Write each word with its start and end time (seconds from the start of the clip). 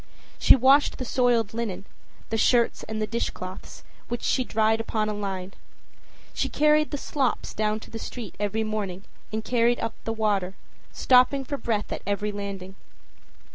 She 0.39 0.55
washed 0.55 0.97
the 0.97 1.05
soiled 1.05 1.53
linen, 1.53 1.85
the 2.31 2.37
shirts 2.37 2.81
and 2.81 2.99
the 2.99 3.05
dishcloths, 3.05 3.83
which 4.07 4.23
she 4.23 4.43
dried 4.43 4.79
upon 4.81 5.09
a 5.09 5.13
line; 5.13 5.53
she 6.33 6.49
carried 6.49 6.89
the 6.89 6.97
slops 6.97 7.53
down 7.53 7.79
to 7.81 7.91
the 7.91 7.99
street 7.99 8.33
every 8.39 8.63
morning 8.63 9.03
and 9.31 9.45
carried 9.45 9.79
up 9.79 9.93
the 10.03 10.11
water, 10.13 10.55
stopping 10.91 11.43
for 11.43 11.57
breath 11.57 11.91
at 11.91 12.01
every 12.07 12.31
landing. 12.31 12.73